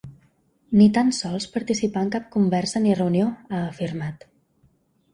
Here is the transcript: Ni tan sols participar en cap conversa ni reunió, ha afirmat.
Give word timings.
Ni 0.79 0.87
tan 0.95 1.11
sols 1.17 1.47
participar 1.59 2.03
en 2.07 2.11
cap 2.17 2.27
conversa 2.39 2.85
ni 2.89 2.99
reunió, 3.05 3.31
ha 3.55 3.65
afirmat. 3.71 4.31